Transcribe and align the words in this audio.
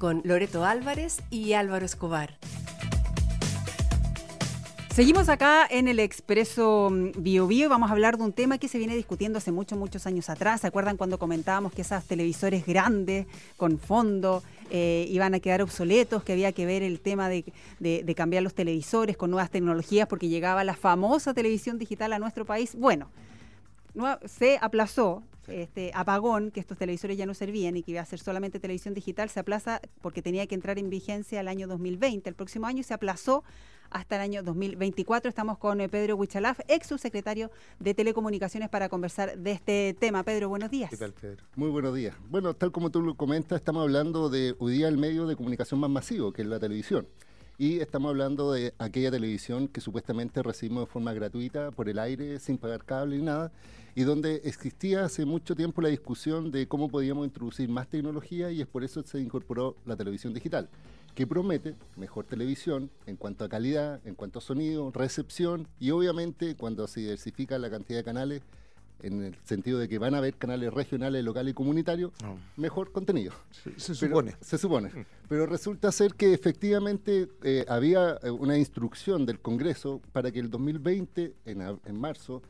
con 0.00 0.22
Loreto 0.24 0.64
Álvarez 0.64 1.20
y 1.30 1.52
Álvaro 1.52 1.84
Escobar. 1.84 2.38
Seguimos 4.94 5.28
acá 5.28 5.66
en 5.70 5.88
el 5.88 6.00
Expreso 6.00 6.88
mm, 6.90 7.22
Bio 7.22 7.46
Bio 7.46 7.66
y 7.66 7.68
vamos 7.68 7.90
a 7.90 7.92
hablar 7.92 8.16
de 8.16 8.24
un 8.24 8.32
tema 8.32 8.58
que 8.58 8.66
se 8.66 8.78
viene 8.78 8.96
discutiendo 8.96 9.38
hace 9.38 9.52
muchos, 9.52 9.78
muchos 9.78 10.06
años 10.06 10.28
atrás. 10.28 10.62
¿Se 10.62 10.66
acuerdan 10.66 10.96
cuando 10.96 11.18
comentábamos 11.18 11.72
que 11.72 11.82
esos 11.82 12.02
televisores 12.04 12.66
grandes, 12.66 13.26
con 13.58 13.78
fondo, 13.78 14.42
eh, 14.70 15.06
iban 15.10 15.34
a 15.34 15.40
quedar 15.40 15.62
obsoletos, 15.62 16.24
que 16.24 16.32
había 16.32 16.52
que 16.52 16.66
ver 16.66 16.82
el 16.82 17.00
tema 17.00 17.28
de, 17.28 17.44
de 17.78 18.14
cambiar 18.14 18.42
los 18.42 18.54
televisores 18.54 19.16
con 19.16 19.30
nuevas 19.30 19.50
tecnologías 19.50 20.08
porque 20.08 20.28
llegaba 20.28 20.64
la 20.64 20.74
famosa 20.74 21.34
televisión 21.34 21.78
digital 21.78 22.12
a 22.14 22.18
nuestro 22.18 22.44
país? 22.44 22.74
Bueno, 22.74 23.10
se 24.24 24.58
aplazó 24.60 25.22
este 25.50 25.90
apagón, 25.94 26.50
que 26.50 26.60
estos 26.60 26.78
televisores 26.78 27.16
ya 27.16 27.26
no 27.26 27.34
servían 27.34 27.76
y 27.76 27.82
que 27.82 27.92
iba 27.92 28.00
a 28.00 28.06
ser 28.06 28.18
solamente 28.18 28.60
televisión 28.60 28.94
digital, 28.94 29.28
se 29.28 29.40
aplaza 29.40 29.80
porque 30.00 30.22
tenía 30.22 30.46
que 30.46 30.54
entrar 30.54 30.78
en 30.78 30.90
vigencia 30.90 31.40
el 31.40 31.48
año 31.48 31.66
2020, 31.66 32.28
el 32.28 32.34
próximo 32.34 32.66
año, 32.66 32.82
se 32.82 32.94
aplazó 32.94 33.44
hasta 33.90 34.16
el 34.16 34.22
año 34.22 34.42
2024. 34.42 35.28
Estamos 35.28 35.58
con 35.58 35.80
eh, 35.80 35.88
Pedro 35.88 36.16
Huichalaf, 36.16 36.60
ex 36.68 36.86
subsecretario 36.86 37.50
de 37.78 37.94
Telecomunicaciones, 37.94 38.68
para 38.68 38.88
conversar 38.88 39.36
de 39.36 39.52
este 39.52 39.96
tema. 39.98 40.22
Pedro, 40.22 40.48
buenos 40.48 40.70
días. 40.70 40.90
¿Qué 40.90 40.96
tal, 40.96 41.12
Pedro? 41.12 41.44
Muy 41.56 41.70
buenos 41.70 41.94
días. 41.94 42.14
Bueno, 42.28 42.54
tal 42.54 42.72
como 42.72 42.90
tú 42.90 43.02
lo 43.02 43.16
comentas, 43.16 43.56
estamos 43.56 43.82
hablando 43.82 44.30
de 44.30 44.54
hoy 44.58 44.74
día 44.74 44.88
el 44.88 44.96
medio 44.96 45.26
de 45.26 45.36
comunicación 45.36 45.80
más 45.80 45.90
masivo, 45.90 46.32
que 46.32 46.42
es 46.42 46.48
la 46.48 46.58
televisión. 46.58 47.08
Y 47.60 47.80
estamos 47.80 48.08
hablando 48.08 48.52
de 48.52 48.72
aquella 48.78 49.10
televisión 49.10 49.68
que 49.68 49.82
supuestamente 49.82 50.42
recibimos 50.42 50.86
de 50.86 50.90
forma 50.90 51.12
gratuita 51.12 51.70
por 51.72 51.90
el 51.90 51.98
aire, 51.98 52.40
sin 52.40 52.56
pagar 52.56 52.86
cable 52.86 53.18
ni 53.18 53.22
nada, 53.22 53.52
y 53.94 54.04
donde 54.04 54.36
existía 54.44 55.04
hace 55.04 55.26
mucho 55.26 55.54
tiempo 55.54 55.82
la 55.82 55.90
discusión 55.90 56.50
de 56.52 56.66
cómo 56.66 56.88
podíamos 56.88 57.26
introducir 57.26 57.68
más 57.68 57.86
tecnología 57.86 58.50
y 58.50 58.62
es 58.62 58.66
por 58.66 58.82
eso 58.82 59.02
se 59.02 59.20
incorporó 59.20 59.76
la 59.84 59.94
televisión 59.94 60.32
digital, 60.32 60.70
que 61.14 61.26
promete 61.26 61.74
mejor 61.96 62.24
televisión 62.24 62.90
en 63.04 63.16
cuanto 63.16 63.44
a 63.44 63.50
calidad, 63.50 64.00
en 64.06 64.14
cuanto 64.14 64.38
a 64.38 64.42
sonido, 64.42 64.90
recepción 64.90 65.68
y 65.78 65.90
obviamente 65.90 66.56
cuando 66.56 66.88
se 66.88 67.00
diversifica 67.00 67.58
la 67.58 67.68
cantidad 67.68 67.98
de 67.98 68.04
canales, 68.04 68.42
en 69.02 69.24
el 69.24 69.36
sentido 69.44 69.78
de 69.78 69.88
que 69.88 69.98
van 69.98 70.14
a 70.14 70.18
haber 70.18 70.34
canales 70.34 70.72
regionales, 70.72 71.24
locales 71.24 71.52
y 71.52 71.54
comunitarios, 71.54 72.12
mejor 72.56 72.92
contenido. 72.92 73.32
Se, 73.76 73.94
supone. 73.94 74.36
se 74.40 74.58
supone. 74.58 74.88
Mm. 74.88 75.04
Pero 75.28 75.46
resulta 75.46 75.92
ser 75.92 76.14
que 76.14 76.32
efectivamente 76.32 77.28
eh, 77.42 77.64
había 77.68 78.18
eh, 78.22 78.30
una 78.30 78.58
instrucción 78.58 79.26
del 79.26 79.40
Congreso 79.40 80.00
para 80.12 80.30
que 80.30 80.40
el 80.40 80.50
2020, 80.50 81.34
en, 81.44 81.78
en 81.84 81.96
marzo, 81.96 82.42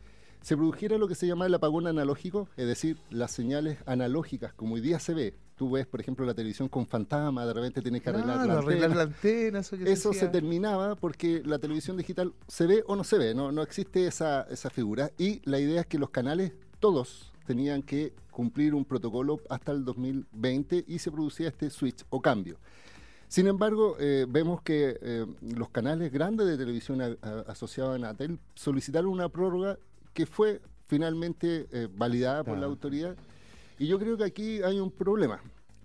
se 0.42 0.56
produjera 0.56 0.98
lo 0.98 1.08
que 1.08 1.14
se 1.14 1.26
llama 1.26 1.46
el 1.46 1.54
apagón 1.54 1.86
analógico, 1.86 2.48
es 2.56 2.66
decir, 2.66 2.98
las 3.10 3.30
señales 3.30 3.78
analógicas, 3.86 4.52
como 4.54 4.74
hoy 4.74 4.80
día 4.80 4.98
se 4.98 5.14
ve. 5.14 5.34
Tú 5.56 5.70
ves, 5.70 5.86
por 5.86 6.00
ejemplo, 6.00 6.24
la 6.24 6.32
televisión 6.32 6.68
con 6.68 6.86
fantasma, 6.86 7.44
de 7.44 7.52
repente 7.52 7.82
tienes 7.82 8.02
que 8.02 8.08
arreglar, 8.08 8.46
la, 8.46 8.58
arreglar 8.58 8.96
la 8.96 9.02
antena. 9.02 9.60
Eso, 9.60 10.12
se 10.14 10.28
terminaba 10.28 10.96
porque 10.96 11.42
la 11.44 11.58
televisión 11.58 11.98
digital 11.98 12.32
se 12.48 12.66
ve 12.66 12.82
o 12.86 12.96
no 12.96 13.04
se 13.04 13.18
ve, 13.18 13.34
no, 13.34 13.52
no 13.52 13.62
existe 13.62 14.06
esa, 14.06 14.42
esa 14.44 14.70
figura. 14.70 15.10
Y 15.18 15.42
la 15.48 15.58
idea 15.58 15.82
es 15.82 15.86
que 15.86 15.98
los 15.98 16.08
canales, 16.10 16.52
todos, 16.78 17.30
tenían 17.46 17.82
que 17.82 18.14
cumplir 18.30 18.74
un 18.74 18.86
protocolo 18.86 19.40
hasta 19.50 19.72
el 19.72 19.84
2020 19.84 20.84
y 20.86 20.98
se 20.98 21.10
producía 21.10 21.48
este 21.48 21.68
switch 21.68 22.04
o 22.08 22.22
cambio. 22.22 22.56
Sin 23.28 23.46
embargo, 23.46 23.96
eh, 24.00 24.26
vemos 24.28 24.62
que 24.62 24.98
eh, 25.00 25.26
los 25.40 25.68
canales 25.68 26.10
grandes 26.10 26.48
de 26.48 26.56
televisión 26.56 27.18
asociados 27.46 27.94
a 27.94 27.98
Natel 27.98 28.40
solicitaron 28.54 29.10
una 29.10 29.28
prórroga 29.28 29.78
que 30.12 30.26
fue 30.26 30.60
finalmente 30.86 31.68
eh, 31.70 31.88
validada 31.94 32.42
por 32.42 32.58
la 32.58 32.66
autoridad. 32.66 33.16
Y 33.78 33.86
yo 33.86 33.98
creo 33.98 34.16
que 34.16 34.24
aquí 34.24 34.62
hay 34.62 34.78
un 34.80 34.90
problema, 34.90 35.40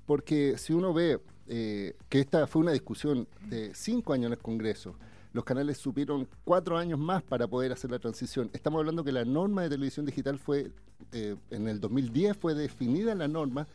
porque 0.05 0.57
si 0.57 0.73
uno 0.73 0.93
ve 0.93 1.19
eh, 1.47 1.95
que 2.09 2.19
esta 2.19 2.47
fue 2.47 2.63
una 2.63 2.71
discusión 2.71 3.27
de 3.47 3.73
cinco 3.75 4.13
años 4.13 4.27
en 4.27 4.33
el 4.33 4.39
Congreso, 4.39 4.95
los 5.31 5.43
canales 5.43 5.77
supieron 5.77 6.27
cuatro 6.43 6.77
años 6.77 6.97
más 6.97 7.21
para 7.21 7.47
poder 7.47 7.71
hacer 7.71 7.91
la 7.91 7.99
transición. 7.99 8.49
Estamos 8.53 8.79
hablando 8.79 9.03
que 9.03 9.11
la 9.11 9.25
norma 9.25 9.61
de 9.63 9.69
televisión 9.69 10.05
digital 10.05 10.39
fue, 10.39 10.71
eh, 11.11 11.35
en 11.51 11.67
el 11.67 11.79
2010 11.79 12.35
fue 12.35 12.55
definida 12.55 13.13
la 13.15 13.27
norma, 13.27 13.67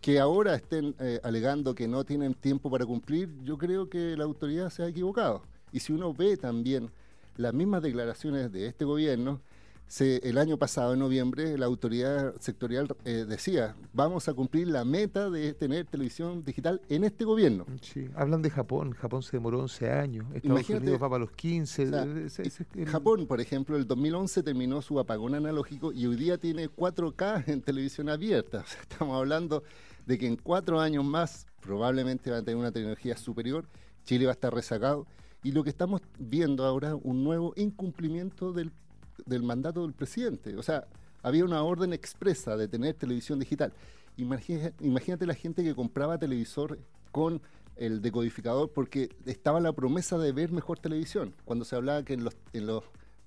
que 0.00 0.18
ahora 0.18 0.56
estén 0.56 0.96
alegando 1.22 1.76
que 1.76 1.86
no 1.86 2.02
tienen 2.02 2.34
tiempo 2.34 2.68
para 2.68 2.84
cumplir, 2.84 3.28
yo 3.44 3.56
creo 3.56 3.88
que 3.88 4.16
la 4.16 4.24
autoridad 4.24 4.68
se 4.70 4.82
ha 4.82 4.88
equivocado. 4.88 5.42
Y 5.70 5.78
si 5.78 5.92
uno 5.92 6.12
ve 6.12 6.36
también 6.36 6.90
las 7.36 7.54
mismas 7.54 7.82
declaraciones 7.82 8.50
de 8.50 8.66
este 8.66 8.84
gobierno, 8.84 9.40
el 10.00 10.38
año 10.38 10.56
pasado, 10.56 10.94
en 10.94 11.00
noviembre, 11.00 11.58
la 11.58 11.66
autoridad 11.66 12.34
sectorial 12.40 12.88
eh, 13.04 13.26
decía, 13.28 13.76
vamos 13.92 14.26
a 14.26 14.32
cumplir 14.32 14.68
la 14.68 14.84
meta 14.84 15.28
de 15.28 15.52
tener 15.52 15.84
televisión 15.86 16.42
digital 16.44 16.80
en 16.88 17.04
este 17.04 17.24
gobierno. 17.24 17.66
Sí, 17.82 18.08
hablan 18.14 18.40
de 18.40 18.48
Japón, 18.48 18.92
Japón 18.92 19.22
se 19.22 19.32
demoró 19.32 19.60
11 19.60 19.90
años, 19.90 20.26
Estados 20.34 20.68
Unidos 20.70 21.02
va 21.02 21.10
para 21.10 21.18
los 21.20 21.32
15. 21.32 21.90
Japón, 22.86 23.26
por 23.26 23.40
ejemplo, 23.40 23.76
el 23.76 23.86
2011 23.86 24.42
terminó 24.42 24.80
su 24.80 24.98
apagón 24.98 25.34
analógico 25.34 25.92
y 25.92 26.06
hoy 26.06 26.16
día 26.16 26.38
tiene 26.38 26.70
4K 26.70 27.48
en 27.48 27.60
televisión 27.60 28.08
abierta. 28.08 28.64
estamos 28.80 29.16
hablando 29.16 29.62
de 30.06 30.18
que 30.18 30.26
en 30.26 30.36
cuatro 30.36 30.80
años 30.80 31.04
más 31.04 31.46
probablemente 31.60 32.30
va 32.30 32.38
a 32.38 32.42
tener 32.42 32.56
una 32.56 32.72
tecnología 32.72 33.16
superior, 33.16 33.68
Chile 34.04 34.24
va 34.24 34.32
a 34.32 34.34
estar 34.34 34.54
rezagado 34.54 35.06
y 35.42 35.52
lo 35.52 35.64
que 35.64 35.70
estamos 35.70 36.00
viendo 36.18 36.64
ahora 36.64 36.94
un 36.94 37.24
nuevo 37.24 37.52
incumplimiento 37.56 38.52
del 38.52 38.72
del 39.26 39.42
mandato 39.42 39.82
del 39.82 39.92
presidente. 39.92 40.56
O 40.56 40.62
sea, 40.62 40.86
había 41.22 41.44
una 41.44 41.62
orden 41.62 41.92
expresa 41.92 42.56
de 42.56 42.68
tener 42.68 42.94
televisión 42.94 43.38
digital. 43.38 43.72
Imagínate, 44.16 45.26
la 45.26 45.34
gente 45.34 45.64
que 45.64 45.74
compraba 45.74 46.18
televisor 46.18 46.78
con 47.10 47.40
el 47.76 48.02
decodificador 48.02 48.70
porque 48.70 49.08
estaba 49.24 49.60
la 49.60 49.72
promesa 49.72 50.18
de 50.18 50.32
ver 50.32 50.52
mejor 50.52 50.78
televisión. 50.78 51.34
Cuando 51.44 51.64
se 51.64 51.76
hablaba 51.76 52.04
que 52.04 52.14
en 52.14 52.24
los, 52.24 52.36
en 52.52 52.66
los 52.66 52.84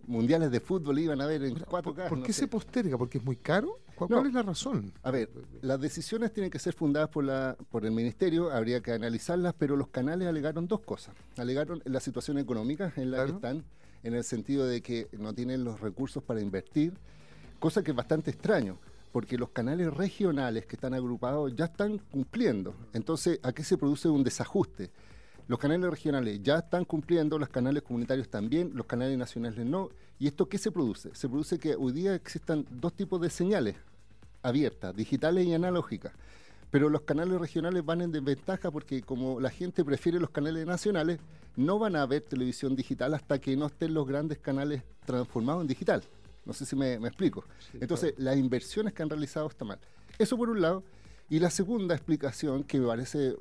mundiales 0.08 0.52
de 0.52 0.60
fútbol 0.60 1.00
iban 1.00 1.22
a 1.22 1.26
ver 1.26 1.44
en 1.44 1.56
4K. 1.56 2.10
¿Por, 2.10 2.24
qué 2.24 2.34
se 2.34 2.48
posterga? 2.48 2.98
¿Porque 2.98 3.18
es 3.18 3.24
muy 3.24 3.36
caro? 3.36 3.80
¿Cuál, 3.96 4.28
es 4.28 4.34
la 4.34 4.44
razón? 4.44 4.94
A 5.04 5.12
ver, 5.12 5.30
las 5.62 5.80
decisiones 5.80 6.34
tienen 6.34 6.52
que 6.52 6.60
ser 6.60 6.74
fundadas 6.74 7.10
por, 7.10 7.24
la, 7.24 7.58
por 7.70 7.86
el 7.86 7.92
ministerio, 7.92 8.52
habría 8.52 8.82
que 8.82 8.92
analizarlas, 8.92 9.54
pero 9.58 9.76
los 9.76 9.88
canales 9.88 10.28
alegaron 10.28 10.68
dos 10.68 10.82
cosas. 10.82 11.16
Alegaron 11.38 11.82
la 11.86 12.00
situación 12.00 12.38
económica 12.38 12.94
en 12.98 13.12
la 13.12 13.26
que 13.26 13.32
están 13.32 13.64
en 14.06 14.14
el 14.14 14.24
sentido 14.24 14.68
de 14.68 14.82
que 14.82 15.08
no 15.18 15.34
tienen 15.34 15.64
los 15.64 15.82
recursos 15.82 16.24
para 16.24 16.40
invertir, 16.40 16.94
cosa 17.60 17.84
que 17.84 17.90
es 17.90 17.98
bastante 17.98 18.30
extraño, 18.30 18.78
porque 19.12 19.36
los 19.36 19.50
canales 19.50 19.92
regionales 19.92 20.68
que 20.68 20.76
están 20.76 20.94
agrupados 20.94 21.56
ya 21.56 21.66
están 21.66 21.98
cumpliendo. 21.98 22.76
Entonces, 22.94 23.40
¿a 23.42 23.52
qué 23.52 23.64
se 23.64 23.78
produce 23.78 24.08
un 24.08 24.24
desajuste? 24.24 24.92
Los 25.48 25.58
canales 25.58 25.90
regionales 25.90 26.40
ya 26.44 26.60
están 26.60 26.86
cumpliendo, 26.86 27.40
los 27.40 27.50
canales 27.50 27.82
comunitarios 27.82 28.30
también, 28.30 28.72
los 28.76 28.86
canales 28.86 29.18
nacionales 29.18 29.66
no. 29.66 29.90
¿Y 30.20 30.28
esto 30.28 30.48
qué 30.48 30.60
se 30.60 30.72
produce? 30.72 31.14
Se 31.16 31.28
produce 31.28 31.58
que 31.58 31.76
hoy 31.76 31.92
día 31.92 32.14
existan 32.14 32.64
dos 32.70 32.94
tipos 32.94 33.20
de 33.20 33.32
señales 33.32 33.76
abiertas, 34.44 34.96
digitales 34.96 35.48
y 35.48 35.54
analógicas. 35.56 36.14
Pero 36.76 36.90
los 36.90 37.04
canales 37.04 37.40
regionales 37.40 37.86
van 37.86 38.02
en 38.02 38.12
desventaja 38.12 38.70
porque 38.70 39.02
como 39.02 39.40
la 39.40 39.50
gente 39.50 39.86
prefiere 39.86 40.20
los 40.20 40.30
canales 40.30 40.68
nacionales, 40.68 41.22
no 41.56 41.80
van 41.80 41.96
a 41.96 42.06
ver 42.06 42.24
televisión 42.24 42.76
digital 42.76 43.14
hasta 43.14 43.40
que 43.40 43.56
no 43.56 43.68
estén 43.68 43.94
los 43.94 44.06
grandes 44.06 44.40
canales 44.40 44.84
transformados 45.06 45.62
en 45.62 45.68
digital. 45.68 46.04
No 46.44 46.52
sé 46.52 46.66
si 46.66 46.76
me, 46.76 46.96
explico. 46.96 47.46
Entonces, 47.80 48.14
las 48.18 48.36
inversiones 48.36 48.92
que 48.92 49.04
han 49.04 49.10
realizado 49.10 49.48
están 49.48 49.70
mal. 49.70 49.80
Eso 50.20 50.36
por 50.36 50.50
un 50.50 50.60
lado. 50.60 50.84
Y 51.30 51.40
la 51.40 51.50
segunda 51.50 51.96
explicación, 51.96 52.66
que 52.66 52.78
me 52.78 52.88
parece 52.88 53.38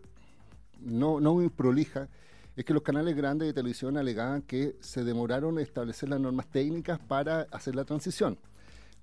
no, 0.79 1.19
no 1.19 1.35
muy 1.35 1.49
prolija, 1.49 2.07
es 2.55 2.65
que 2.65 2.73
los 2.73 2.85
canales 2.85 3.17
grandes 3.17 3.49
de 3.49 3.53
televisión 3.53 3.97
alegaban 3.97 4.43
que 4.43 4.77
se 4.79 5.03
demoraron 5.03 5.59
en 5.59 5.65
establecer 5.65 6.09
las 6.09 6.21
normas 6.21 6.47
técnicas 6.53 7.01
para 7.01 7.49
hacer 7.51 7.75
la 7.75 7.85
transición 7.85 8.39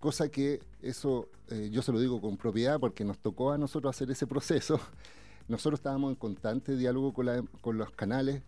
cosa 0.01 0.27
que 0.27 0.59
eso 0.81 1.29
eh, 1.47 1.69
yo 1.71 1.81
se 1.81 1.93
lo 1.93 1.99
digo 1.99 2.19
con 2.19 2.35
propiedad 2.35 2.79
porque 2.79 3.05
nos 3.05 3.19
tocó 3.19 3.51
a 3.51 3.57
nosotros 3.57 3.95
hacer 3.95 4.11
ese 4.11 4.27
proceso. 4.27 4.79
Nosotros 5.47 5.79
estábamos 5.79 6.11
en 6.11 6.15
constante 6.15 6.75
diálogo 6.75 7.13
con, 7.13 7.47
con 7.61 7.77
los 7.77 7.91
canales, 7.91 8.41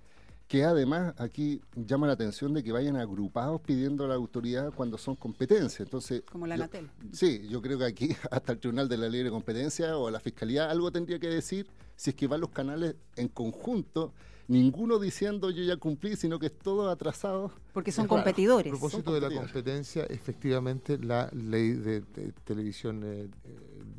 que 0.48 0.64
además 0.64 1.14
aquí 1.18 1.62
llama 1.76 2.08
la 2.08 2.14
atención 2.14 2.54
de 2.54 2.64
que 2.64 2.72
vayan 2.72 2.96
agrupados 2.96 3.62
pidiendo 3.62 4.06
a 4.06 4.08
la 4.08 4.16
autoridad 4.16 4.74
cuando 4.74 4.98
son 4.98 5.16
competencias. 5.16 5.82
Entonces, 5.82 6.24
Como 6.32 6.48
la 6.48 6.58
Natel. 6.58 6.90
Sí, 7.12 7.48
yo 7.50 7.62
creo 7.62 7.78
que 7.78 7.86
aquí 7.86 8.10
hasta 8.32 8.54
el 8.54 8.60
Tribunal 8.60 8.90
de 8.90 8.98
la 8.98 9.10
Libre 9.10 9.30
Competencia 9.30 9.98
o 9.98 10.10
la 10.10 10.20
Fiscalía 10.20 10.70
algo 10.70 10.92
tendría 10.92 11.20
que 11.20 11.30
decir 11.30 11.68
si 11.96 12.10
es 12.10 12.16
que 12.16 12.28
van 12.28 12.42
los 12.42 12.50
canales 12.50 12.96
en 13.16 13.28
conjunto 13.28 14.14
ninguno 14.48 15.00
diciendo 15.00 15.50
yo 15.50 15.64
ya 15.64 15.78
cumplí, 15.78 16.16
sino 16.16 16.40
que 16.40 16.48
es 16.48 16.58
todo 16.58 16.90
atrasado. 16.90 17.52
Porque 17.74 17.92
son 17.92 18.08
competidores. 18.08 18.72
A 18.72 18.78
propósito 18.78 19.14
de 19.14 19.22
la 19.22 19.30
competencia, 19.30 20.06
efectivamente 20.06 20.98
la 20.98 21.30
ley 21.32 21.72
de, 21.72 22.02
televisión 22.44 23.04
eh, 23.04 23.24
eh, 23.24 23.30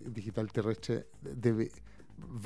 digital 0.07 0.51
terrestre 0.53 1.07
debe 1.21 1.71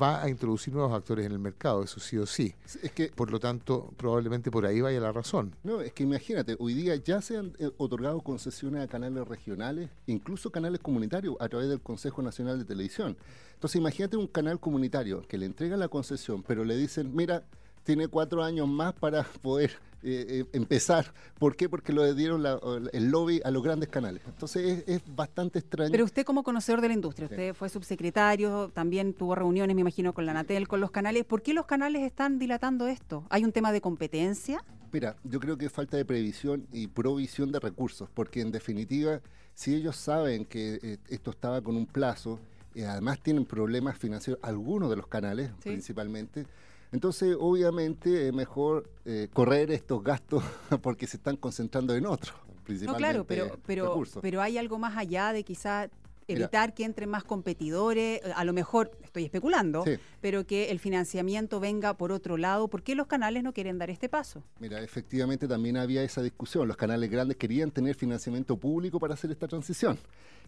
va 0.01 0.23
a 0.23 0.29
introducir 0.29 0.73
nuevos 0.73 0.93
actores 0.93 1.25
en 1.25 1.31
el 1.31 1.39
mercado, 1.39 1.83
eso 1.83 1.99
sí 1.99 2.17
o 2.17 2.25
sí. 2.25 2.53
Es 2.81 2.91
que, 2.91 3.09
por 3.09 3.31
lo 3.31 3.39
tanto, 3.39 3.93
probablemente 3.97 4.51
por 4.51 4.65
ahí 4.65 4.81
vaya 4.81 4.99
la 4.99 5.11
razón. 5.11 5.55
No, 5.63 5.81
es 5.81 5.93
que 5.93 6.03
imagínate, 6.03 6.55
hoy 6.59 6.73
día 6.73 6.95
ya 6.95 7.21
se 7.21 7.37
han 7.37 7.53
eh, 7.59 7.69
otorgado 7.77 8.21
concesiones 8.21 8.83
a 8.83 8.87
canales 8.87 9.27
regionales, 9.27 9.89
incluso 10.07 10.51
canales 10.51 10.79
comunitarios, 10.81 11.35
a 11.39 11.47
través 11.49 11.69
del 11.69 11.81
Consejo 11.81 12.21
Nacional 12.21 12.59
de 12.59 12.65
Televisión. 12.65 13.17
Entonces, 13.53 13.79
imagínate 13.79 14.17
un 14.17 14.27
canal 14.27 14.59
comunitario 14.59 15.21
que 15.27 15.37
le 15.37 15.45
entrega 15.45 15.77
la 15.77 15.87
concesión, 15.87 16.43
pero 16.43 16.63
le 16.63 16.75
dicen, 16.77 17.15
mira, 17.15 17.43
tiene 17.83 18.07
cuatro 18.07 18.43
años 18.43 18.67
más 18.67 18.93
para 18.93 19.23
poder 19.41 19.71
eh, 20.01 20.25
eh, 20.29 20.45
empezar. 20.53 21.13
¿Por 21.37 21.55
qué? 21.55 21.67
Porque 21.67 21.91
lo 21.91 22.13
dieron 22.13 22.45
el 22.93 23.09
lobby 23.09 23.41
a 23.43 23.51
los 23.51 23.61
grandes 23.61 23.89
canales. 23.89 24.21
Entonces 24.25 24.83
es, 24.87 25.01
bastante 25.13 25.59
extraño. 25.59 25.91
Pero 25.91 26.05
usted 26.05 26.23
como 26.23 26.43
conocedor 26.43 26.79
de 26.79 26.87
la 26.87 26.93
industria, 26.93 27.25
usted 27.25 27.53
fue 27.53 27.67
subsecretario, 27.67 28.71
también 28.73 29.13
tuvo 29.13 29.35
reuniones, 29.35 29.75
me 29.75 29.81
imagino, 29.81 30.13
con 30.13 30.25
la 30.25 30.33
Natel, 30.33 30.67
con 30.67 30.79
los 30.79 30.91
canales. 30.91 31.25
¿Por 31.25 31.41
qué 31.41 31.53
los 31.53 31.65
canales 31.65 32.03
están 32.03 32.39
dilatando 32.39 32.87
esto? 32.87 33.25
¿Hay 33.29 33.43
un 33.43 33.51
tema 33.51 33.71
de 33.71 33.81
competencia? 33.81 34.63
Mira, 34.91 35.15
yo 35.23 35.39
creo 35.39 35.57
que 35.57 35.69
falta 35.69 35.97
de 35.97 36.05
previsión 36.05 36.65
y 36.71 36.87
provisión 36.87 37.51
de 37.51 37.59
recursos, 37.59 38.09
porque 38.13 38.41
en 38.41 38.51
definitiva, 38.51 39.21
si 39.53 39.75
ellos 39.75 39.97
saben 39.97 40.45
que 40.45 40.79
eh, 40.81 40.97
esto 41.09 41.31
estaba 41.31 41.61
con 41.61 41.75
un 41.75 41.85
plazo, 41.85 42.39
y 42.73 42.83
además 42.83 43.19
tienen 43.21 43.45
problemas 43.45 43.97
financieros, 43.97 44.39
algunos 44.43 44.89
de 44.89 44.95
los 44.95 45.07
canales 45.07 45.51
principalmente, 45.61 46.45
entonces, 46.91 47.35
obviamente, 47.39 48.27
es 48.27 48.33
mejor 48.33 48.89
eh, 49.05 49.27
correr 49.31 49.71
estos 49.71 50.03
gastos 50.03 50.43
porque 50.81 51.07
se 51.07 51.17
están 51.17 51.37
concentrando 51.37 51.95
en 51.95 52.05
otros, 52.05 52.35
principalmente. 52.63 53.17
No, 53.17 53.25
claro, 53.25 53.25
pero, 53.25 53.59
pero, 53.65 54.03
pero 54.21 54.41
hay 54.41 54.57
algo 54.57 54.79
más 54.79 54.97
allá 54.97 55.31
de 55.33 55.43
quizá 55.43 55.89
evitar 56.29 56.73
que 56.73 56.83
entren 56.83 57.09
más 57.09 57.23
competidores, 57.23 58.21
a 58.35 58.43
lo 58.43 58.53
mejor 58.53 58.91
estoy 59.03 59.25
especulando, 59.25 59.83
pero 60.21 60.45
que 60.45 60.71
el 60.71 60.79
financiamiento 60.79 61.59
venga 61.59 61.95
por 61.95 62.11
otro 62.11 62.37
lado. 62.37 62.67
¿Por 62.67 62.83
qué 62.83 62.95
los 62.95 63.07
canales 63.07 63.43
no 63.43 63.53
quieren 63.53 63.77
dar 63.77 63.89
este 63.89 64.09
paso? 64.09 64.43
Mira, 64.59 64.81
efectivamente 64.81 65.47
también 65.47 65.77
había 65.77 66.03
esa 66.03 66.21
discusión. 66.21 66.67
Los 66.67 66.77
canales 66.77 67.09
grandes 67.09 67.37
querían 67.37 67.71
tener 67.71 67.95
financiamiento 67.95 68.57
público 68.57 68.99
para 68.99 69.13
hacer 69.13 69.31
esta 69.31 69.47
transición. 69.47 69.97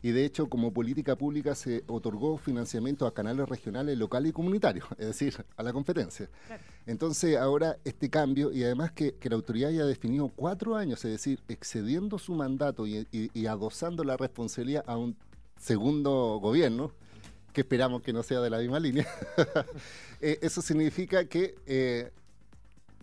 Y 0.04 0.12
de 0.12 0.26
hecho, 0.26 0.50
como 0.50 0.74
política 0.74 1.16
pública 1.16 1.54
se 1.54 1.84
otorgó 1.88 2.38
financiamiento 2.38 3.06
a 3.06 3.14
canales 3.14 3.48
regionales, 3.48 3.98
locales 3.98 4.32
y 4.32 4.34
comunitarios, 4.34 4.86
es 4.98 5.08
decir, 5.08 5.46
a 5.56 5.64
la 5.64 5.74
competencia. 5.74 6.30
Entonces, 6.88 7.38
ahora 7.38 7.78
este 7.84 8.10
cambio, 8.10 8.52
y 8.52 8.64
además 8.64 8.92
que, 8.92 9.16
la 9.22 9.36
autoridad 9.36 9.70
haya 9.70 9.86
definido 9.86 10.30
cuatro 10.36 10.76
años, 10.76 11.06
es 11.06 11.12
decir, 11.12 11.40
excediendo 11.48 12.18
su 12.18 12.34
mandato 12.34 12.86
y, 12.88 13.08
y 13.12 13.46
adosando 13.46 14.04
la 14.04 14.18
responsabilidad 14.18 14.84
a 14.88 14.98
un 14.98 15.16
segundo 15.62 16.40
gobierno, 16.42 16.92
que 17.54 17.62
esperamos 17.62 18.02
que 18.02 18.14
no 18.14 18.24
sea 18.24 18.40
de 18.42 18.50
la 18.50 18.58
misma 18.58 18.80
línea, 18.80 19.08
eh, 20.22 20.40
eso 20.42 20.62
significa 20.62 21.26
que 21.26 21.56
eh, 21.66 22.12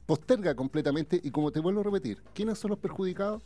posterga 0.06 0.54
completamente 0.54 1.20
y 1.22 1.30
como 1.30 1.52
te 1.52 1.60
vuelvo 1.60 1.80
a 1.80 1.84
repetir, 1.84 2.22
¿quiénes 2.34 2.58
son 2.58 2.70
los 2.70 2.78
perjudicados? 2.78 3.42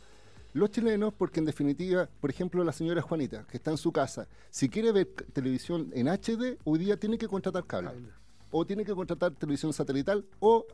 Los 0.53 0.69
chilenos, 0.69 1.13
porque 1.15 1.39
en 1.39 1.45
definitiva, 1.45 2.07
por 2.21 2.29
ejemplo, 2.29 2.63
la 2.63 2.71
señora 2.71 3.01
Juanita, 3.01 3.43
que 3.49 3.57
está 3.57 3.71
en 3.71 3.77
su 3.77 3.91
casa, 3.91 4.27
si 4.51 4.69
quiere 4.69 4.91
ver 4.91 5.07
televisión 5.33 5.89
en 5.93 6.07
HD, 6.07 6.59
hoy 6.63 6.79
día 6.79 6.97
tiene 6.97 7.17
que 7.17 7.27
contratar 7.27 7.65
cable. 7.65 7.91
O 8.51 8.63
tiene 8.63 8.85
que 8.85 8.93
contratar 8.93 9.31
televisión 9.31 9.73
satelital 9.73 10.23
o 10.39 10.67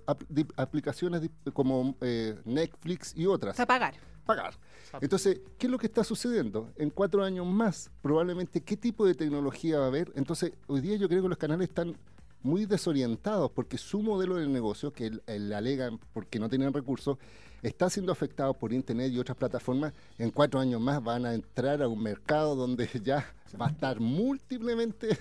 aplicaciones 0.58 1.22
como 1.54 1.96
eh, 2.02 2.38
Netflix 2.44 3.14
y 3.16 3.26
otras. 3.26 3.58
A 3.58 3.66
pagar 3.66 3.94
pagar. 4.30 4.54
Entonces, 5.02 5.42
¿qué 5.58 5.66
es 5.66 5.72
lo 5.72 5.80
que 5.80 5.88
está 5.88 6.04
sucediendo? 6.04 6.70
En 6.76 6.92
cuatro 6.92 7.24
años 7.24 7.48
más, 7.48 7.90
probablemente, 8.04 8.62
¿qué 8.62 8.78
tipo 8.78 9.04
de 9.04 9.16
tecnología 9.16 9.80
va 9.80 9.86
a 9.86 9.88
haber? 9.88 10.12
Entonces, 10.16 10.54
hoy 10.68 10.82
día 10.82 10.98
yo 10.98 11.10
creo 11.10 11.24
que 11.24 11.30
los 11.30 11.38
canales 11.40 11.70
están 11.70 11.98
muy 12.44 12.68
desorientados 12.68 13.50
porque 13.50 13.80
su 13.80 14.04
modelo 14.04 14.36
de 14.36 14.48
negocio, 14.48 14.94
que 14.94 15.20
el, 15.26 15.54
alegan 15.54 16.00
porque 16.14 16.38
no 16.38 16.48
tienen 16.48 16.72
recursos, 16.72 17.18
está 17.64 17.90
siendo 17.90 18.12
afectado 18.12 18.54
por 18.54 18.72
Internet 18.72 19.12
y 19.12 19.18
otras 19.18 19.36
plataformas. 19.36 19.94
En 20.20 20.30
cuatro 20.30 20.60
años 20.60 20.80
más 20.80 21.04
van 21.04 21.26
a 21.26 21.34
entrar 21.34 21.82
a 21.82 21.88
un 21.88 22.04
mercado 22.04 22.56
donde 22.56 22.88
ya 23.04 23.34
va 23.60 23.66
a 23.66 23.72
estar 23.72 24.00
múltiplemente 24.00 25.18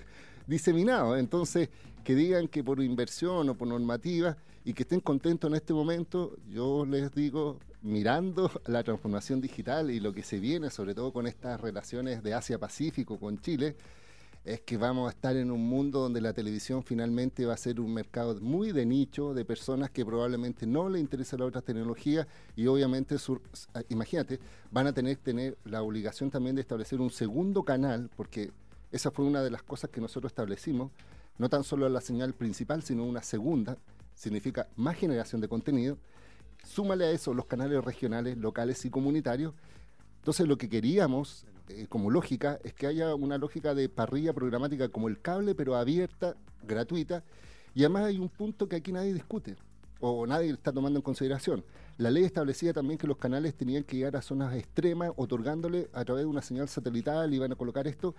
diseminado. 0.46 1.16
Entonces, 1.16 1.70
que 2.04 2.14
digan 2.14 2.46
que 2.46 2.62
por 2.62 2.82
inversión 2.82 3.48
o 3.48 3.54
por 3.54 3.68
normativa 3.68 4.36
y 4.66 4.74
que 4.74 4.82
estén 4.82 5.00
contentos 5.00 5.48
en 5.48 5.56
este 5.56 5.72
momento, 5.72 6.36
yo 6.50 6.84
les 6.84 7.14
digo, 7.14 7.58
mirando 7.82 8.50
la 8.66 8.82
transformación 8.82 9.40
digital 9.40 9.90
y 9.90 10.00
lo 10.00 10.12
que 10.12 10.22
se 10.22 10.38
viene, 10.38 10.70
sobre 10.70 10.94
todo 10.94 11.12
con 11.12 11.26
estas 11.26 11.60
relaciones 11.60 12.22
de 12.22 12.34
Asia-Pacífico 12.34 13.18
con 13.18 13.40
Chile, 13.40 13.76
es 14.44 14.60
que 14.62 14.76
vamos 14.76 15.08
a 15.08 15.10
estar 15.10 15.36
en 15.36 15.50
un 15.50 15.60
mundo 15.60 16.00
donde 16.00 16.20
la 16.20 16.32
televisión 16.32 16.82
finalmente 16.82 17.44
va 17.44 17.54
a 17.54 17.58
ser 17.58 17.80
un 17.80 17.92
mercado 17.92 18.34
muy 18.40 18.72
de 18.72 18.86
nicho, 18.86 19.34
de 19.34 19.44
personas 19.44 19.90
que 19.90 20.06
probablemente 20.06 20.66
no 20.66 20.88
le 20.88 21.00
interesa 21.00 21.36
la 21.36 21.44
otra 21.44 21.60
tecnología 21.60 22.26
y 22.56 22.66
obviamente, 22.66 23.16
ah, 23.74 23.82
imagínate, 23.90 24.40
van 24.70 24.86
a 24.86 24.92
tener 24.92 25.16
tener 25.18 25.58
la 25.64 25.82
obligación 25.82 26.30
también 26.30 26.56
de 26.56 26.62
establecer 26.62 27.00
un 27.00 27.10
segundo 27.10 27.62
canal, 27.62 28.10
porque 28.16 28.50
esa 28.90 29.10
fue 29.10 29.26
una 29.26 29.42
de 29.42 29.50
las 29.50 29.62
cosas 29.62 29.90
que 29.90 30.00
nosotros 30.00 30.30
establecimos, 30.30 30.92
no 31.36 31.48
tan 31.50 31.62
solo 31.62 31.88
la 31.88 32.00
señal 32.00 32.32
principal, 32.32 32.82
sino 32.82 33.04
una 33.04 33.22
segunda, 33.22 33.76
significa 34.14 34.68
más 34.76 34.96
generación 34.96 35.40
de 35.40 35.48
contenido, 35.48 35.98
Súmale 36.64 37.06
a 37.06 37.10
eso 37.10 37.34
los 37.34 37.46
canales 37.46 37.84
regionales, 37.84 38.36
locales 38.36 38.84
y 38.84 38.90
comunitarios. 38.90 39.54
Entonces 40.18 40.46
lo 40.46 40.58
que 40.58 40.68
queríamos 40.68 41.46
eh, 41.68 41.86
como 41.88 42.10
lógica 42.10 42.58
es 42.64 42.72
que 42.74 42.86
haya 42.86 43.14
una 43.14 43.38
lógica 43.38 43.74
de 43.74 43.88
parrilla 43.88 44.32
programática 44.32 44.88
como 44.88 45.08
el 45.08 45.20
cable, 45.20 45.54
pero 45.54 45.76
abierta, 45.76 46.36
gratuita. 46.62 47.24
Y 47.74 47.84
además 47.84 48.04
hay 48.04 48.18
un 48.18 48.28
punto 48.28 48.68
que 48.68 48.76
aquí 48.76 48.92
nadie 48.92 49.14
discute 49.14 49.56
o 50.00 50.26
nadie 50.26 50.50
está 50.50 50.72
tomando 50.72 50.98
en 50.98 51.02
consideración. 51.02 51.64
La 51.96 52.10
ley 52.10 52.24
establecía 52.24 52.72
también 52.72 52.98
que 52.98 53.06
los 53.06 53.16
canales 53.16 53.54
tenían 53.54 53.82
que 53.82 53.96
llegar 53.96 54.16
a 54.16 54.22
zonas 54.22 54.54
extremas, 54.54 55.12
otorgándole 55.16 55.88
a 55.92 56.04
través 56.04 56.22
de 56.22 56.26
una 56.26 56.42
señal 56.42 56.68
satelital, 56.68 57.32
iban 57.34 57.52
a 57.52 57.56
colocar 57.56 57.86
esto, 57.88 58.14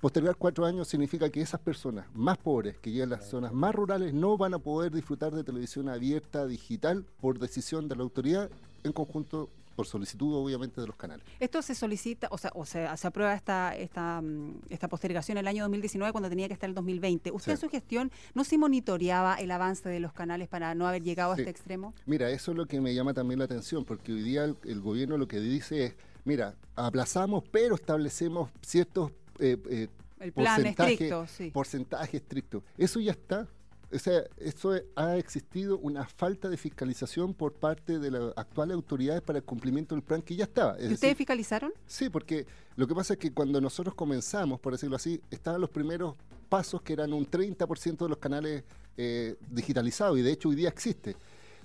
Postergar 0.00 0.36
cuatro 0.36 0.66
años 0.66 0.88
significa 0.88 1.30
que 1.30 1.40
esas 1.40 1.58
personas 1.58 2.06
más 2.12 2.36
pobres 2.36 2.76
que 2.78 2.90
llegan 2.90 3.14
a 3.14 3.16
las 3.16 3.30
zonas 3.30 3.54
más 3.54 3.74
rurales 3.74 4.12
no 4.12 4.36
van 4.36 4.52
a 4.52 4.58
poder 4.58 4.92
disfrutar 4.92 5.34
de 5.34 5.42
televisión 5.42 5.88
abierta 5.88 6.46
digital 6.46 7.06
por 7.18 7.38
decisión 7.38 7.88
de 7.88 7.96
la 7.96 8.02
autoridad 8.02 8.50
en 8.84 8.92
conjunto 8.92 9.48
por 9.74 9.86
solicitud 9.86 10.34
obviamente 10.34 10.82
de 10.82 10.86
los 10.86 10.96
canales. 10.96 11.24
Esto 11.40 11.62
se 11.62 11.74
solicita, 11.74 12.28
o 12.30 12.36
sea, 12.36 12.50
o 12.54 12.66
se 12.66 12.86
aprueba 12.86 13.34
esta, 13.34 13.74
esta, 13.74 14.20
mm, 14.20 14.60
esta 14.68 14.88
postergación 14.88 15.38
el 15.38 15.46
año 15.46 15.64
2019 15.64 16.12
cuando 16.12 16.28
tenía 16.28 16.46
que 16.46 16.54
estar 16.54 16.68
el 16.68 16.74
2020. 16.74 17.30
¿Usted 17.30 17.52
en 17.52 17.58
su 17.58 17.68
gestión 17.70 18.12
no 18.34 18.44
se 18.44 18.58
monitoreaba 18.58 19.36
el 19.36 19.50
avance 19.50 19.88
de 19.88 20.00
los 20.00 20.12
canales 20.12 20.48
para 20.48 20.74
no 20.74 20.86
haber 20.86 21.02
llegado 21.02 21.32
a 21.32 21.36
este 21.36 21.50
extremo? 21.50 21.94
Mira, 22.04 22.30
eso 22.30 22.50
es 22.50 22.56
lo 22.56 22.66
que 22.66 22.82
me 22.82 22.94
llama 22.94 23.14
también 23.14 23.38
la 23.38 23.46
atención, 23.46 23.84
porque 23.86 24.12
hoy 24.12 24.22
día 24.22 24.44
el 24.44 24.80
gobierno 24.80 25.16
lo 25.16 25.26
que 25.26 25.40
dice 25.40 25.86
es, 25.86 25.94
mira, 26.24 26.54
aplazamos, 26.74 27.44
pero 27.50 27.76
establecemos 27.76 28.50
ciertos 28.60 29.12
eh, 29.38 29.56
eh, 29.68 29.88
el 30.20 30.32
plan 30.32 30.64
estricto, 30.64 31.26
porcentaje 31.52 32.16
estricto. 32.16 32.62
Eso 32.76 33.00
ya 33.00 33.12
está. 33.12 33.48
O 33.92 33.98
sea, 33.98 34.24
eso 34.38 34.72
ha 34.96 35.16
existido 35.16 35.78
una 35.78 36.06
falta 36.06 36.48
de 36.48 36.56
fiscalización 36.56 37.34
por 37.34 37.52
parte 37.52 38.00
de 38.00 38.10
las 38.10 38.32
actuales 38.36 38.74
autoridades 38.74 39.22
para 39.22 39.38
el 39.38 39.44
cumplimiento 39.44 39.94
del 39.94 40.02
plan 40.02 40.22
que 40.22 40.34
ya 40.34 40.44
estaba. 40.44 40.76
¿Y 40.80 40.92
ustedes 40.92 41.16
fiscalizaron? 41.16 41.72
Sí, 41.86 42.08
porque 42.08 42.46
lo 42.74 42.88
que 42.88 42.94
pasa 42.94 43.14
es 43.14 43.20
que 43.20 43.32
cuando 43.32 43.60
nosotros 43.60 43.94
comenzamos, 43.94 44.58
por 44.58 44.72
decirlo 44.72 44.96
así, 44.96 45.20
estaban 45.30 45.60
los 45.60 45.70
primeros 45.70 46.16
pasos 46.48 46.82
que 46.82 46.94
eran 46.94 47.12
un 47.12 47.30
30% 47.30 47.96
de 47.96 48.08
los 48.08 48.18
canales 48.18 48.64
eh, 48.96 49.36
digitalizados 49.50 50.18
y 50.18 50.22
de 50.22 50.32
hecho 50.32 50.48
hoy 50.48 50.56
día 50.56 50.68
existe. 50.68 51.14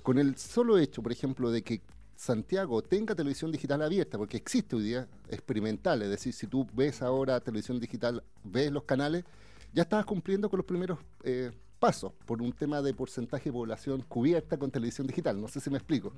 Con 0.04 0.18
el 0.20 0.36
solo 0.38 0.78
hecho, 0.78 1.02
por 1.02 1.12
ejemplo, 1.12 1.50
de 1.50 1.64
que 1.64 1.82
Santiago 2.22 2.84
tenga 2.84 3.16
televisión 3.16 3.52
digital 3.52 3.82
abierta, 3.82 4.16
porque 4.16 4.38
existe 4.38 4.76
hoy 4.76 4.84
día 4.84 5.08
experimental, 5.28 6.04
es 6.04 6.10
decir, 6.12 6.34
si 6.34 6.46
tú 6.46 6.68
ves 6.72 7.02
ahora 7.02 7.40
televisión 7.40 7.80
digital, 7.80 8.24
ves 8.44 8.72
los 8.72 8.84
canales, 8.84 9.26
ya 9.74 9.82
estabas 9.82 10.06
cumpliendo 10.06 10.48
con 10.48 10.58
los 10.58 10.66
primeros 10.68 11.00
eh, 11.24 11.50
pasos 11.80 12.14
por 12.28 12.44
un 12.44 12.54
tema 12.54 12.80
de 12.84 12.94
porcentaje 12.94 13.46
de 13.46 13.54
población 13.54 14.06
cubierta 14.08 14.56
con 14.60 14.70
televisión 14.70 15.08
digital, 15.08 15.42
no 15.42 15.48
sé 15.48 15.60
si 15.60 15.72
me 15.72 15.78
explico. 15.78 16.14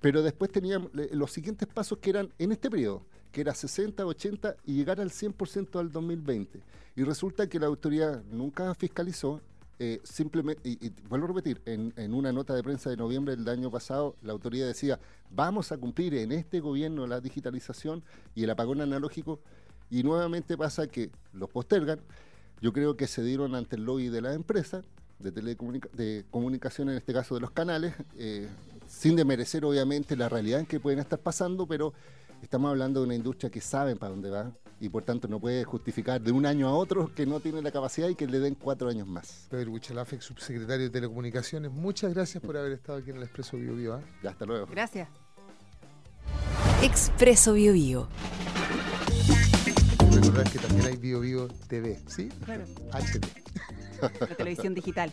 Pero 0.00 0.20
después 0.20 0.50
teníamos 0.50 0.90
los 1.12 1.30
siguientes 1.30 1.68
pasos 1.68 1.98
que 1.98 2.10
eran 2.10 2.34
en 2.40 2.50
este 2.50 2.68
periodo, 2.68 3.06
que 3.30 3.42
era 3.42 3.54
60, 3.54 4.04
80 4.04 4.56
y 4.64 4.74
llegar 4.74 5.00
al 5.00 5.10
100% 5.10 5.78
al 5.78 5.92
2020. 5.92 6.60
Y 6.96 7.04
resulta 7.04 7.48
que 7.48 7.60
la 7.60 7.66
autoridad 7.66 8.24
nunca 8.32 8.74
fiscalizó 8.74 9.40
eh, 9.78 10.00
simplemente, 10.04 10.68
y, 10.68 10.90
vuelvo 11.08 11.26
a 11.26 11.28
repetir, 11.28 11.60
en, 11.66 12.14
una 12.14 12.32
nota 12.32 12.54
de 12.54 12.62
prensa 12.62 12.88
de 12.88 12.96
noviembre 12.96 13.36
del 13.36 13.48
año 13.48 13.70
pasado, 13.70 14.16
la 14.22 14.32
autoridad 14.32 14.66
decía, 14.66 14.98
vamos 15.30 15.70
a 15.70 15.76
cumplir 15.76 16.14
en 16.14 16.32
este 16.32 16.60
gobierno 16.60 17.06
la 17.06 17.20
digitalización 17.20 18.02
y 18.34 18.44
el 18.44 18.50
apagón 18.50 18.80
analógico, 18.80 19.40
y 19.90 20.02
nuevamente 20.02 20.56
pasa 20.56 20.86
que 20.86 21.10
los 21.32 21.50
postergan. 21.50 22.00
Yo 22.60 22.72
creo 22.72 22.96
que 22.96 23.06
se 23.06 23.22
dieron 23.22 23.54
ante 23.54 23.76
el 23.76 23.84
lobby 23.84 24.08
de 24.08 24.22
la 24.22 24.32
empresa, 24.32 24.82
de, 25.18 25.30
de 25.30 26.24
comunicación, 26.30 26.88
en 26.88 26.96
este 26.96 27.12
caso 27.12 27.34
de 27.34 27.42
los 27.42 27.50
canales, 27.50 27.94
eh, 28.16 28.48
sin 28.86 29.14
demerecer 29.14 29.64
obviamente 29.64 30.16
la 30.16 30.28
realidad 30.28 30.60
en 30.60 30.66
que 30.66 30.80
pueden 30.80 30.98
estar 31.00 31.18
pasando, 31.18 31.66
pero 31.66 31.92
Estamos 32.42 32.70
hablando 32.70 33.00
de 33.00 33.06
una 33.06 33.14
industria 33.14 33.50
que 33.50 33.60
sabe 33.60 33.96
para 33.96 34.10
dónde 34.10 34.30
va 34.30 34.52
y 34.78 34.88
por 34.88 35.02
tanto 35.02 35.26
no 35.26 35.40
puede 35.40 35.64
justificar 35.64 36.20
de 36.20 36.32
un 36.32 36.46
año 36.46 36.68
a 36.68 36.74
otro 36.74 37.12
que 37.14 37.26
no 37.26 37.40
tiene 37.40 37.62
la 37.62 37.70
capacidad 37.70 38.08
y 38.08 38.14
que 38.14 38.26
le 38.26 38.38
den 38.38 38.54
cuatro 38.54 38.88
años 38.88 39.06
más. 39.06 39.46
Pedro 39.50 39.70
Buchalafex, 39.70 40.24
subsecretario 40.24 40.84
de 40.84 40.90
Telecomunicaciones, 40.90 41.72
muchas 41.72 42.12
gracias 42.14 42.42
por 42.42 42.56
haber 42.56 42.72
estado 42.72 42.98
aquí 42.98 43.10
en 43.10 43.16
el 43.16 43.22
Expreso 43.24 43.56
Bio 43.56 43.74
Bio. 43.74 43.94
¿ah? 43.94 44.28
hasta 44.28 44.44
luego. 44.44 44.66
Gracias. 44.66 45.08
Expreso 46.82 47.54
Bio 47.54 47.72
Bio. 47.72 48.08
Recordar 50.12 50.50
que 50.50 50.58
también 50.58 50.86
hay 50.86 50.96
Bio 50.96 51.20
Bio 51.20 51.48
TV, 51.68 51.98
¿sí? 52.06 52.28
Claro. 52.44 52.64
HD. 52.92 53.24
La 54.20 54.36
televisión 54.36 54.74
digital. 54.74 55.10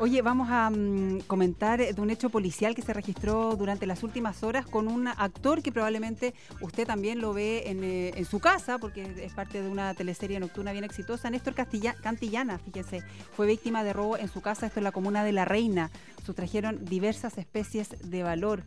Oye, 0.00 0.22
vamos 0.22 0.48
a 0.50 0.70
mm, 0.70 1.20
comentar 1.28 1.78
de 1.78 2.00
un 2.00 2.10
hecho 2.10 2.28
policial 2.28 2.74
que 2.74 2.82
se 2.82 2.92
registró 2.92 3.54
durante 3.54 3.86
las 3.86 4.02
últimas 4.02 4.42
horas 4.42 4.66
con 4.66 4.88
un 4.88 5.06
actor 5.06 5.62
que 5.62 5.70
probablemente 5.70 6.34
usted 6.60 6.84
también 6.84 7.20
lo 7.20 7.32
ve 7.32 7.70
en, 7.70 7.84
eh, 7.84 8.24
su 8.28 8.40
casa, 8.40 8.78
porque 8.78 9.14
es 9.22 9.32
parte 9.34 9.62
de 9.62 9.68
una 9.68 9.94
teleserie 9.94 10.40
nocturna 10.40 10.72
bien 10.72 10.82
exitosa. 10.82 11.30
Néstor 11.30 11.54
Castilla 11.54 11.94
Cantillana, 11.94 12.58
fíjese, 12.58 13.04
fue 13.36 13.46
víctima 13.46 13.84
de 13.84 13.92
robo 13.92 14.16
en 14.16 14.28
su 14.28 14.40
casa, 14.40 14.66
esto 14.66 14.80
en 14.80 14.84
la 14.84 14.92
comuna 14.92 15.22
de 15.22 15.32
La 15.32 15.44
Reina. 15.44 15.92
Sustrajeron 16.26 16.84
diversas 16.84 17.38
especies 17.38 17.90
de 18.02 18.24
valor. 18.24 18.64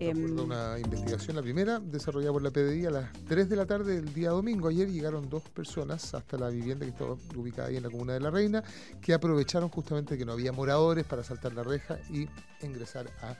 Eh, 0.00 0.14
una 0.14 0.78
investigación, 0.78 1.34
la 1.34 1.42
primera, 1.42 1.80
desarrollada 1.80 2.32
por 2.32 2.42
la 2.42 2.52
PDI 2.52 2.86
a 2.86 2.90
las 2.90 3.12
3 3.26 3.48
de 3.48 3.56
la 3.56 3.66
tarde 3.66 3.96
del 3.96 4.14
día 4.14 4.30
domingo. 4.30 4.68
Ayer 4.68 4.88
llegaron 4.88 5.28
dos 5.28 5.42
personas 5.50 6.14
hasta 6.14 6.38
la 6.38 6.50
vivienda 6.50 6.86
que 6.86 6.92
estaba 6.92 7.16
ubicada 7.34 7.68
ahí 7.68 7.78
en 7.78 7.82
la 7.82 7.90
comuna 7.90 8.12
de 8.12 8.20
La 8.20 8.30
Reina, 8.30 8.62
que 9.00 9.12
aprovecharon 9.12 9.68
justamente 9.70 10.16
que 10.16 10.24
no 10.24 10.32
había 10.32 10.52
moradores 10.52 11.04
para 11.04 11.24
saltar 11.24 11.52
la 11.54 11.64
reja 11.64 11.98
y 12.10 12.28
ingresar 12.64 13.10
a 13.22 13.36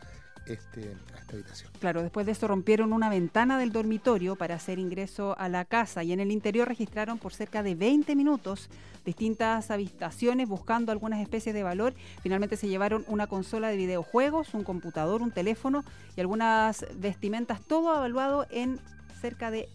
este, 0.48 0.96
a 1.14 1.18
esta 1.18 1.34
habitación. 1.34 1.70
Claro, 1.80 2.02
después 2.02 2.26
de 2.26 2.32
eso 2.32 2.48
rompieron 2.48 2.92
una 2.92 3.08
ventana 3.08 3.58
del 3.58 3.72
dormitorio 3.72 4.36
para 4.36 4.54
hacer 4.54 4.78
ingreso 4.78 5.36
a 5.38 5.48
la 5.48 5.64
casa 5.64 6.04
y 6.04 6.12
en 6.12 6.20
el 6.20 6.30
interior 6.30 6.68
registraron 6.68 7.18
por 7.18 7.32
cerca 7.32 7.62
de 7.62 7.74
20 7.74 8.14
minutos 8.16 8.68
distintas 9.04 9.70
habitaciones 9.70 10.48
buscando 10.48 10.92
algunas 10.92 11.20
especies 11.20 11.54
de 11.54 11.62
valor. 11.62 11.94
Finalmente 12.22 12.56
se 12.56 12.68
llevaron 12.68 13.04
una 13.08 13.26
consola 13.26 13.68
de 13.68 13.76
videojuegos, 13.76 14.54
un 14.54 14.64
computador, 14.64 15.22
un 15.22 15.30
teléfono 15.30 15.84
y 16.16 16.20
algunas 16.20 16.86
vestimentas, 16.94 17.60
todo 17.62 17.96
evaluado 17.96 18.46
en 18.50 18.80
cerca 19.20 19.50
de 19.50 19.68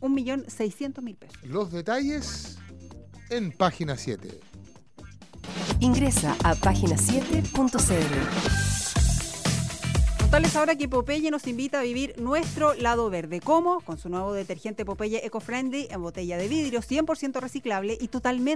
1.600.000 0.00 1.16
pesos. 1.16 1.42
Los 1.44 1.70
detalles 1.70 2.58
en 3.30 3.52
página 3.52 3.96
7. 3.96 4.40
Ingresa 5.80 6.36
a 6.44 6.54
página7.cl. 6.54 8.61
Contarles 10.32 10.56
ahora 10.56 10.76
que 10.76 10.88
Popeye 10.88 11.30
nos 11.30 11.46
invita 11.46 11.78
a 11.78 11.82
vivir 11.82 12.14
nuestro 12.16 12.72
lado 12.72 13.10
verde. 13.10 13.40
¿Cómo? 13.40 13.82
Con 13.82 13.98
su 13.98 14.08
nuevo 14.08 14.32
detergente 14.32 14.86
Popeye 14.86 15.26
Eco 15.26 15.40
Friendly 15.40 15.88
en 15.90 16.00
botella 16.00 16.38
de 16.38 16.48
vidrio 16.48 16.80
100% 16.80 17.38
reciclable 17.38 17.98
y 18.00 18.08
totalmente 18.08 18.50